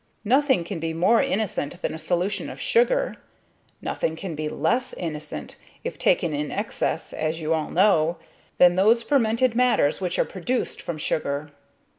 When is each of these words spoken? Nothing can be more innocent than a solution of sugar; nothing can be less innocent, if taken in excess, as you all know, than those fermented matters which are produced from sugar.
Nothing 0.25 0.63
can 0.63 0.79
be 0.79 0.93
more 0.93 1.21
innocent 1.21 1.79
than 1.83 1.93
a 1.93 1.99
solution 1.99 2.49
of 2.49 2.59
sugar; 2.59 3.17
nothing 3.83 4.15
can 4.15 4.33
be 4.33 4.49
less 4.49 4.93
innocent, 4.93 5.57
if 5.83 5.99
taken 5.99 6.33
in 6.33 6.49
excess, 6.49 7.13
as 7.13 7.39
you 7.39 7.53
all 7.53 7.69
know, 7.69 8.17
than 8.57 8.77
those 8.77 9.03
fermented 9.03 9.53
matters 9.53 10.01
which 10.01 10.17
are 10.17 10.25
produced 10.25 10.81
from 10.81 10.97
sugar. 10.97 11.51